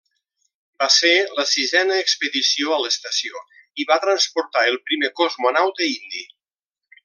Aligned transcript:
Va 0.83 0.85
ser 0.93 1.11
la 1.39 1.45
sisena 1.49 1.99
expedició 2.05 2.73
a 2.77 2.79
l'estació, 2.85 3.43
i 3.83 3.87
va 3.93 3.99
transportar 4.07 4.67
el 4.73 4.81
primer 4.89 5.15
cosmonauta 5.23 5.93
indi. 5.95 6.27